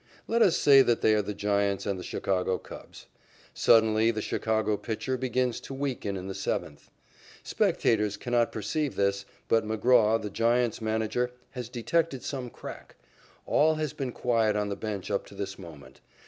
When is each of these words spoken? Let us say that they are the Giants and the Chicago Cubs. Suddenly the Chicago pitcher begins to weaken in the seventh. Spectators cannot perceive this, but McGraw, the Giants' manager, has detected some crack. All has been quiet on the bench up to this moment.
Let 0.27 0.41
us 0.41 0.57
say 0.57 0.81
that 0.81 1.01
they 1.01 1.13
are 1.13 1.21
the 1.21 1.35
Giants 1.35 1.85
and 1.85 1.99
the 1.99 2.03
Chicago 2.03 2.57
Cubs. 2.57 3.05
Suddenly 3.53 4.09
the 4.09 4.19
Chicago 4.19 4.75
pitcher 4.75 5.15
begins 5.15 5.59
to 5.59 5.75
weaken 5.75 6.17
in 6.17 6.27
the 6.27 6.33
seventh. 6.33 6.89
Spectators 7.43 8.17
cannot 8.17 8.51
perceive 8.51 8.95
this, 8.95 9.25
but 9.47 9.63
McGraw, 9.63 10.19
the 10.19 10.31
Giants' 10.31 10.81
manager, 10.81 11.29
has 11.51 11.69
detected 11.69 12.23
some 12.23 12.49
crack. 12.49 12.95
All 13.45 13.75
has 13.75 13.93
been 13.93 14.11
quiet 14.11 14.55
on 14.55 14.69
the 14.69 14.75
bench 14.75 15.11
up 15.11 15.23
to 15.27 15.35
this 15.35 15.59
moment. 15.59 16.01